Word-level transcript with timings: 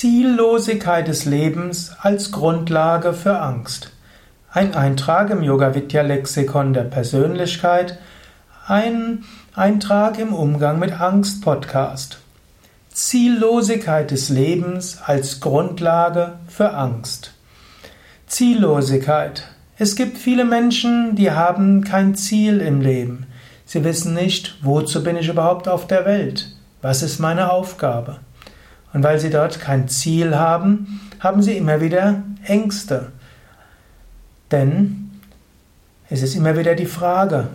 Ziellosigkeit 0.00 1.08
des 1.08 1.26
Lebens 1.26 1.92
als 2.00 2.32
Grundlage 2.32 3.12
für 3.12 3.38
Angst. 3.38 3.92
Ein 4.50 4.74
Eintrag 4.74 5.28
im 5.28 5.42
Yoga 5.42 5.74
Vidya 5.74 6.00
Lexikon 6.00 6.72
der 6.72 6.84
Persönlichkeit, 6.84 7.98
ein 8.66 9.24
Eintrag 9.54 10.18
im 10.18 10.32
Umgang 10.32 10.78
mit 10.78 10.98
Angst 10.98 11.42
Podcast. 11.42 12.18
Ziellosigkeit 12.90 14.10
des 14.10 14.30
Lebens 14.30 15.02
als 15.04 15.38
Grundlage 15.40 16.38
für 16.48 16.72
Angst. 16.72 17.34
Ziellosigkeit. 18.26 19.48
Es 19.76 19.96
gibt 19.96 20.16
viele 20.16 20.46
Menschen, 20.46 21.14
die 21.14 21.30
haben 21.30 21.84
kein 21.84 22.14
Ziel 22.14 22.62
im 22.62 22.80
Leben. 22.80 23.26
Sie 23.66 23.84
wissen 23.84 24.14
nicht, 24.14 24.56
wozu 24.62 25.04
bin 25.04 25.18
ich 25.18 25.28
überhaupt 25.28 25.68
auf 25.68 25.86
der 25.86 26.06
Welt? 26.06 26.56
Was 26.80 27.02
ist 27.02 27.18
meine 27.18 27.52
Aufgabe? 27.52 28.20
Und 28.92 29.02
weil 29.02 29.20
sie 29.20 29.30
dort 29.30 29.60
kein 29.60 29.88
Ziel 29.88 30.36
haben, 30.36 31.00
haben 31.20 31.42
sie 31.42 31.56
immer 31.56 31.80
wieder 31.80 32.22
Ängste. 32.44 33.12
Denn 34.50 35.10
es 36.08 36.22
ist 36.22 36.34
immer 36.34 36.56
wieder 36.56 36.74
die 36.74 36.86
Frage, 36.86 37.48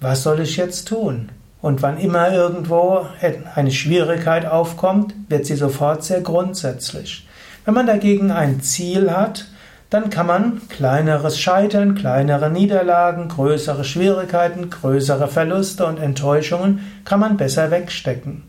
was 0.00 0.22
soll 0.22 0.40
ich 0.40 0.56
jetzt 0.56 0.88
tun? 0.88 1.30
Und 1.60 1.82
wann 1.82 1.98
immer 1.98 2.32
irgendwo 2.32 3.06
eine 3.54 3.70
Schwierigkeit 3.70 4.46
aufkommt, 4.46 5.14
wird 5.28 5.46
sie 5.46 5.54
sofort 5.54 6.02
sehr 6.02 6.20
grundsätzlich. 6.20 7.28
Wenn 7.64 7.74
man 7.74 7.86
dagegen 7.86 8.32
ein 8.32 8.60
Ziel 8.60 9.12
hat, 9.12 9.46
dann 9.88 10.10
kann 10.10 10.26
man 10.26 10.68
kleineres 10.68 11.38
Scheitern, 11.38 11.94
kleinere 11.94 12.50
Niederlagen, 12.50 13.28
größere 13.28 13.84
Schwierigkeiten, 13.84 14.70
größere 14.70 15.28
Verluste 15.28 15.86
und 15.86 16.00
Enttäuschungen 16.00 16.80
kann 17.04 17.20
man 17.20 17.36
besser 17.36 17.70
wegstecken. 17.70 18.42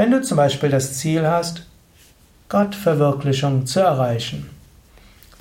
Wenn 0.00 0.12
du 0.12 0.22
zum 0.22 0.38
Beispiel 0.38 0.70
das 0.70 0.94
Ziel 0.94 1.28
hast, 1.28 1.66
Gottverwirklichung 2.48 3.66
zu 3.66 3.80
erreichen, 3.80 4.48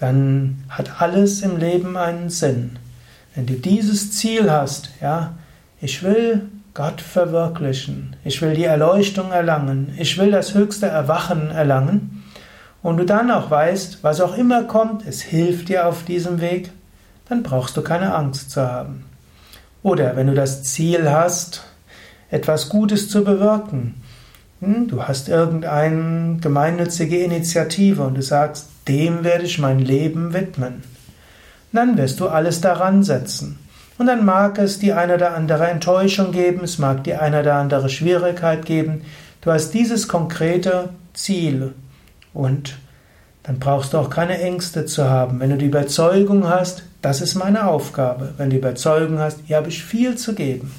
dann 0.02 0.66
hat 0.68 1.02
alles 1.02 1.44
im 1.44 1.56
Leben 1.56 1.96
einen 1.96 2.30
Sinn. 2.30 2.78
Wenn 3.34 3.46
du 3.46 3.54
dieses 3.54 4.12
Ziel 4.12 4.52
hast, 4.52 4.90
ja, 5.00 5.36
ich 5.80 6.04
will 6.04 6.50
Gott 6.74 7.00
verwirklichen, 7.00 8.18
ich 8.26 8.42
will 8.42 8.54
die 8.54 8.66
Erleuchtung 8.66 9.32
erlangen, 9.32 9.96
ich 9.98 10.18
will 10.18 10.30
das 10.30 10.54
höchste 10.54 10.88
Erwachen 10.88 11.52
erlangen, 11.52 12.26
und 12.84 12.98
du 12.98 13.06
dann 13.06 13.32
auch 13.32 13.50
weißt, 13.50 14.00
was 14.04 14.20
auch 14.20 14.38
immer 14.38 14.64
kommt, 14.64 15.08
es 15.08 15.22
hilft 15.22 15.70
dir 15.70 15.88
auf 15.88 16.04
diesem 16.04 16.42
Weg, 16.42 16.70
dann 17.30 17.44
brauchst 17.44 17.78
du 17.78 17.82
keine 17.82 18.14
Angst 18.14 18.52
zu 18.52 18.62
haben. 18.62 19.06
Oder 19.84 20.18
wenn 20.18 20.28
du 20.28 20.34
das 20.34 20.64
Ziel 20.64 21.10
hast, 21.10 21.64
etwas 22.30 22.68
Gutes 22.68 23.08
zu 23.08 23.24
bewirken, 23.24 24.02
du 24.62 25.04
hast 25.04 25.30
irgendeine 25.30 26.38
gemeinnützige 26.42 27.24
Initiative 27.24 28.04
und 28.04 28.16
du 28.16 28.22
sagst, 28.22 28.68
dem 28.88 29.24
werde 29.24 29.46
ich 29.46 29.60
mein 29.60 29.80
Leben 29.80 30.34
widmen. 30.34 30.84
Dann 31.72 31.98
wirst 31.98 32.20
du 32.20 32.28
alles 32.28 32.62
daran 32.62 33.04
setzen. 33.04 33.60
Und 33.98 34.08
dann 34.08 34.26
mag 34.26 34.58
es 34.58 34.80
die 34.80 34.94
eine 34.94 35.16
oder 35.16 35.36
andere 35.36 35.68
Enttäuschung 35.68 36.32
geben, 36.32 36.64
es 36.64 36.80
mag 36.80 37.04
die 37.04 37.16
eine 37.16 37.42
oder 37.42 37.56
andere 37.56 37.90
Schwierigkeit 37.90 38.66
geben. 38.66 39.02
Du 39.42 39.52
hast 39.52 39.74
dieses 39.74 40.08
konkrete 40.08 40.90
Ziel 41.14 41.74
und 42.34 42.78
dann 43.44 43.60
brauchst 43.60 43.94
du 43.94 43.98
auch 43.98 44.10
keine 44.10 44.42
Ängste 44.42 44.86
zu 44.86 45.10
haben. 45.10 45.40
Wenn 45.40 45.50
du 45.50 45.58
die 45.58 45.66
Überzeugung 45.66 46.48
hast, 46.48 46.84
das 47.02 47.22
ist 47.22 47.36
meine 47.36 47.68
Aufgabe, 47.68 48.34
wenn 48.38 48.50
du 48.50 48.56
die 48.56 48.60
Überzeugung 48.60 49.20
hast, 49.20 49.40
hier 49.46 49.58
habe 49.58 49.70
ich 49.70 49.84
viel 49.84 50.18
zu 50.18 50.34
geben, 50.34 50.74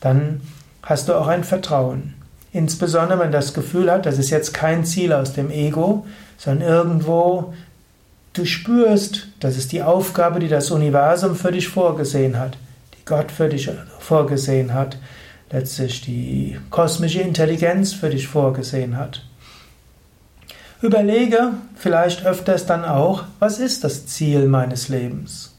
dann 0.00 0.40
hast 0.82 1.08
du 1.08 1.14
auch 1.14 1.26
ein 1.26 1.44
Vertrauen. 1.44 2.15
Insbesondere 2.56 3.18
wenn 3.18 3.32
das 3.32 3.52
Gefühl 3.52 3.92
hat, 3.92 4.06
das 4.06 4.16
ist 4.16 4.30
jetzt 4.30 4.54
kein 4.54 4.86
Ziel 4.86 5.12
aus 5.12 5.34
dem 5.34 5.50
Ego, 5.50 6.06
sondern 6.38 6.66
irgendwo 6.66 7.52
du 8.32 8.46
spürst, 8.46 9.28
das 9.40 9.58
ist 9.58 9.72
die 9.72 9.82
Aufgabe, 9.82 10.40
die 10.40 10.48
das 10.48 10.70
Universum 10.70 11.36
für 11.36 11.52
dich 11.52 11.68
vorgesehen 11.68 12.38
hat, 12.38 12.56
die 12.94 13.04
Gott 13.04 13.30
für 13.30 13.50
dich 13.50 13.70
vorgesehen 13.98 14.72
hat, 14.72 14.96
letztlich 15.50 16.00
die 16.00 16.58
kosmische 16.70 17.20
Intelligenz 17.20 17.92
für 17.92 18.08
dich 18.08 18.26
vorgesehen 18.26 18.96
hat. 18.96 19.22
Überlege 20.80 21.50
vielleicht 21.74 22.24
öfters 22.24 22.64
dann 22.64 22.86
auch, 22.86 23.24
was 23.38 23.58
ist 23.58 23.84
das 23.84 24.06
Ziel 24.06 24.48
meines 24.48 24.88
Lebens? 24.88 25.54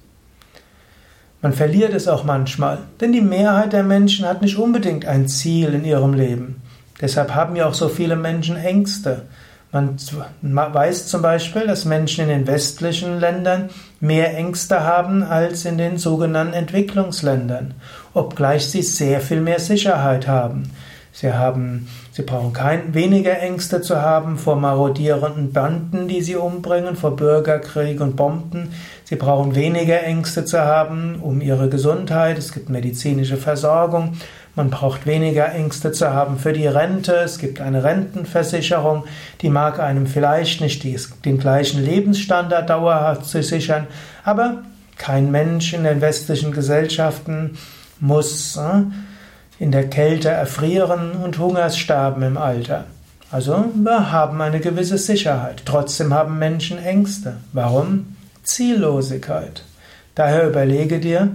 Man 1.44 1.54
verliert 1.54 1.94
es 1.94 2.08
auch 2.08 2.24
manchmal, 2.24 2.80
denn 3.00 3.12
die 3.12 3.22
Mehrheit 3.22 3.74
der 3.74 3.84
Menschen 3.84 4.26
hat 4.26 4.42
nicht 4.42 4.58
unbedingt 4.58 5.06
ein 5.06 5.28
Ziel 5.28 5.76
in 5.76 5.86
ihrem 5.86 6.16
Leben. 6.16 6.64
Deshalb 7.02 7.36
haben 7.36 7.56
ja 7.56 7.68
auch 7.68 7.74
so 7.74 7.90
viele 7.90 8.16
Menschen 8.16 8.58
Ängste. 8.58 9.24
Man 9.72 9.98
weiß 10.74 11.08
zum 11.08 11.22
Beispiel, 11.22 11.68
dass 11.68 11.86
Menschen 11.86 12.24
in 12.24 12.30
den 12.30 12.48
westlichen 12.48 13.20
Ländern 13.20 13.70
mehr 14.00 14.36
Ängste 14.36 14.84
haben 14.84 15.24
als 15.24 15.66
in 15.66 15.78
den 15.78 15.98
sogenannten 15.98 16.54
Entwicklungsländern, 16.54 17.74
obgleich 18.14 18.68
sie 18.68 18.82
sehr 18.82 19.20
viel 19.20 19.42
mehr 19.42 19.60
Sicherheit 19.60 20.28
haben. 20.28 20.72
Sie 21.12 21.34
haben, 21.34 21.88
sie 22.12 22.22
brauchen 22.22 22.54
kein, 22.54 22.94
weniger 22.94 23.40
Ängste 23.40 23.82
zu 23.82 24.02
haben 24.02 24.38
vor 24.38 24.56
marodierenden 24.56 25.52
Banden, 25.52 26.08
die 26.08 26.22
sie 26.22 26.36
umbringen, 26.36 26.96
vor 26.96 27.16
Bürgerkrieg 27.16 28.00
und 28.02 28.16
Bomben. 28.16 28.70
Sie 29.04 29.16
brauchen 29.16 29.56
weniger 29.56 30.04
Ängste 30.04 30.46
zu 30.46 30.60
haben 30.60 31.20
um 31.22 31.42
ihre 31.42 31.70
Gesundheit. 31.70 32.38
Es 32.38 32.52
gibt 32.52 32.70
medizinische 32.70 33.38
Versorgung. 33.38 34.14
Man 34.58 34.72
braucht 34.72 35.06
weniger 35.06 35.54
Ängste 35.54 35.92
zu 35.92 36.12
haben 36.12 36.40
für 36.40 36.52
die 36.52 36.66
Rente. 36.66 37.14
Es 37.14 37.38
gibt 37.38 37.62
eine 37.62 37.84
Rentenversicherung, 37.84 39.04
die 39.44 39.50
mag 39.50 39.80
einem 39.80 40.08
vielleicht 40.08 40.62
nicht 40.62 40.84
den 41.26 41.38
gleichen 41.38 41.86
Lebensstandard 41.86 42.68
dauerhaft 42.68 43.28
zu 43.28 43.44
sichern, 43.44 43.86
aber 44.24 44.64
kein 44.98 45.30
Mensch 45.30 45.74
in 45.74 45.84
den 45.84 46.02
westlichen 46.02 46.54
Gesellschaften 46.54 47.56
muss 48.00 48.58
äh, 48.58 48.82
in 49.64 49.72
der 49.72 49.92
Kälte 49.92 50.30
erfrieren 50.30 51.12
und 51.12 51.38
Hungers 51.38 51.78
sterben 51.78 52.24
im 52.24 52.38
Alter. 52.38 52.86
Also 53.30 53.66
wir 53.76 54.12
haben 54.12 54.42
eine 54.42 54.60
gewisse 54.60 54.98
Sicherheit. 54.98 55.62
Trotzdem 55.66 56.16
haben 56.16 56.40
Menschen 56.40 56.80
Ängste. 56.80 57.38
Warum? 57.54 58.16
Ziellosigkeit. 58.42 59.62
Daher 60.16 60.48
überlege 60.48 61.00
dir, 61.00 61.30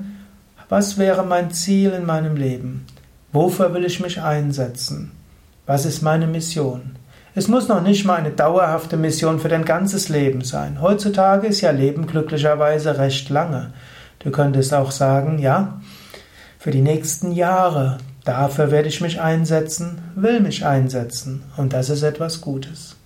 was 0.69 0.99
wäre 0.99 1.23
mein 1.23 1.53
Ziel 1.53 1.93
in 1.93 2.05
meinem 2.05 2.35
Leben? 2.35 2.85
Wofür 3.33 3.73
will 3.73 3.87
ich 3.87 3.99
mich 3.99 4.21
einsetzen? 4.21 5.11
Was 5.65 5.87
ist 5.87 6.03
meine 6.03 6.27
Mission? 6.27 6.97
Es 7.35 7.49
muss 7.49 7.67
noch 7.67 7.81
nicht 7.81 8.05
mal 8.05 8.17
eine 8.17 8.31
dauerhafte 8.31 8.99
Mission 8.99 9.41
für 9.41 9.49
dein 9.49 9.65
ganzes 9.65 10.11
Leben 10.11 10.43
sein. 10.43 10.83
Heutzutage 10.83 11.47
ist 11.47 11.63
ja 11.63 11.71
Leben 11.71 12.07
glücklicherweise 12.07 12.99
recht 12.99 13.31
lange. 13.31 13.73
Du 14.19 14.31
könntest 14.31 14.75
auch 14.75 14.91
sagen, 14.91 15.39
ja, 15.39 15.81
für 16.59 16.73
die 16.73 16.83
nächsten 16.83 17.33
Jahre, 17.33 17.97
dafür 18.25 18.71
werde 18.71 18.89
ich 18.89 19.01
mich 19.01 19.19
einsetzen, 19.19 20.03
will 20.15 20.41
mich 20.41 20.67
einsetzen. 20.67 21.43
Und 21.57 21.73
das 21.73 21.89
ist 21.89 22.03
etwas 22.03 22.43
Gutes. 22.43 22.97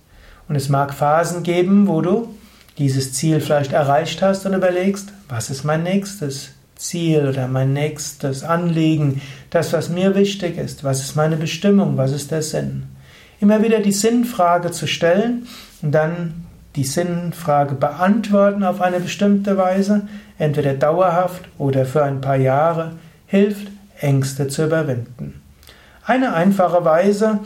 Und 0.49 0.57
es 0.57 0.67
mag 0.67 0.93
Phasen 0.93 1.43
geben, 1.43 1.87
wo 1.87 2.01
du 2.01 2.35
dieses 2.77 3.13
Ziel 3.13 3.39
vielleicht 3.39 3.71
erreicht 3.71 4.21
hast 4.21 4.45
und 4.45 4.53
überlegst, 4.53 5.13
was 5.29 5.49
ist 5.49 5.63
mein 5.63 5.83
nächstes 5.83 6.49
Ziel 6.77 7.27
oder 7.27 7.47
mein 7.47 7.73
nächstes 7.73 8.43
Anliegen, 8.43 9.21
das, 9.49 9.73
was 9.73 9.89
mir 9.89 10.15
wichtig 10.15 10.57
ist, 10.57 10.83
was 10.83 11.01
ist 11.01 11.15
meine 11.15 11.37
Bestimmung, 11.37 11.97
was 11.97 12.11
ist 12.11 12.31
der 12.31 12.41
Sinn. 12.41 12.83
Immer 13.39 13.63
wieder 13.63 13.79
die 13.79 13.91
Sinnfrage 13.91 14.71
zu 14.71 14.87
stellen 14.87 15.47
und 15.81 15.91
dann 15.91 16.45
die 16.75 16.83
Sinnfrage 16.83 17.75
beantworten 17.75 18.63
auf 18.63 18.81
eine 18.81 18.99
bestimmte 18.99 19.57
Weise, 19.57 20.07
entweder 20.37 20.73
dauerhaft 20.73 21.41
oder 21.57 21.85
für 21.85 22.03
ein 22.03 22.21
paar 22.21 22.35
Jahre, 22.35 22.93
hilft, 23.25 23.67
Ängste 23.99 24.47
zu 24.47 24.65
überwinden. 24.65 25.41
Eine 26.05 26.33
einfache 26.33 26.85
Weise, 26.85 27.39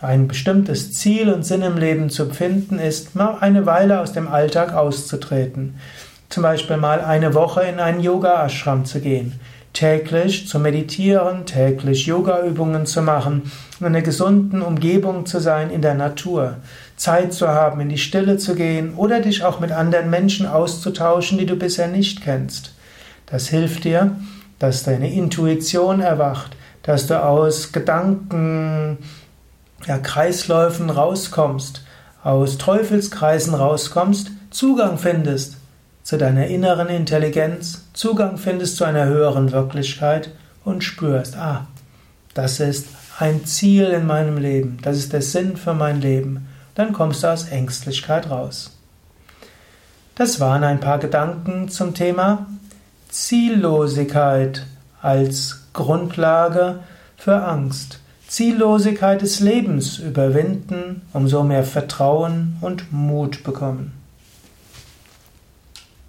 ein 0.00 0.28
bestimmtes 0.28 0.92
Ziel 0.92 1.30
und 1.30 1.44
Sinn 1.44 1.62
im 1.62 1.78
Leben 1.78 2.10
zu 2.10 2.26
finden, 2.26 2.78
ist, 2.78 3.14
mal 3.14 3.38
eine 3.40 3.64
Weile 3.64 4.00
aus 4.00 4.12
dem 4.12 4.28
Alltag 4.28 4.74
auszutreten. 4.74 5.80
Zum 6.28 6.42
Beispiel 6.42 6.76
mal 6.76 7.00
eine 7.00 7.34
Woche 7.34 7.62
in 7.62 7.78
einen 7.78 8.00
Yoga-Ashram 8.00 8.84
zu 8.84 9.00
gehen, 9.00 9.38
täglich 9.72 10.48
zu 10.48 10.58
meditieren, 10.58 11.46
täglich 11.46 12.06
Yoga-Übungen 12.06 12.84
zu 12.84 13.00
machen, 13.00 13.50
in 13.78 13.86
einer 13.86 14.02
gesunden 14.02 14.62
Umgebung 14.62 15.26
zu 15.26 15.38
sein 15.38 15.70
in 15.70 15.82
der 15.82 15.94
Natur, 15.94 16.56
Zeit 16.96 17.32
zu 17.32 17.48
haben, 17.48 17.80
in 17.80 17.90
die 17.90 17.98
Stille 17.98 18.38
zu 18.38 18.54
gehen 18.54 18.94
oder 18.94 19.20
dich 19.20 19.44
auch 19.44 19.60
mit 19.60 19.70
anderen 19.70 20.10
Menschen 20.10 20.46
auszutauschen, 20.46 21.38
die 21.38 21.46
du 21.46 21.56
bisher 21.56 21.88
nicht 21.88 22.22
kennst. 22.22 22.74
Das 23.26 23.48
hilft 23.48 23.84
dir, 23.84 24.16
dass 24.58 24.82
deine 24.82 25.12
Intuition 25.12 26.00
erwacht, 26.00 26.56
dass 26.82 27.06
du 27.06 27.22
aus 27.22 27.72
Gedanken, 27.72 28.98
ja, 29.86 29.98
Kreisläufen 29.98 30.90
rauskommst, 30.90 31.84
aus 32.24 32.58
Teufelskreisen 32.58 33.54
rauskommst, 33.54 34.30
Zugang 34.50 34.98
findest 34.98 35.56
zu 36.06 36.18
deiner 36.18 36.46
inneren 36.46 36.86
Intelligenz, 36.86 37.82
Zugang 37.92 38.38
findest 38.38 38.76
zu 38.76 38.84
einer 38.84 39.06
höheren 39.06 39.50
Wirklichkeit 39.50 40.30
und 40.64 40.84
spürst, 40.84 41.36
ah, 41.36 41.66
das 42.32 42.60
ist 42.60 42.86
ein 43.18 43.44
Ziel 43.44 43.86
in 43.86 44.06
meinem 44.06 44.38
Leben, 44.38 44.78
das 44.82 44.98
ist 44.98 45.12
der 45.12 45.20
Sinn 45.20 45.56
für 45.56 45.74
mein 45.74 46.00
Leben. 46.00 46.46
dann 46.76 46.92
kommst 46.92 47.24
du 47.24 47.26
aus 47.26 47.48
Ängstlichkeit 47.48 48.30
raus. 48.30 48.70
Das 50.14 50.38
waren 50.38 50.62
ein 50.62 50.78
paar 50.78 51.00
Gedanken 51.00 51.70
zum 51.70 51.92
Thema 51.92 52.46
Ziellosigkeit 53.08 54.64
als 55.02 55.64
Grundlage 55.72 56.80
für 57.16 57.42
Angst. 57.42 57.98
Ziellosigkeit 58.28 59.22
des 59.22 59.40
Lebens 59.40 59.98
überwinden, 59.98 61.02
um 61.12 61.26
so 61.26 61.42
mehr 61.42 61.64
Vertrauen 61.64 62.58
und 62.60 62.92
Mut 62.92 63.42
bekommen. 63.42 64.05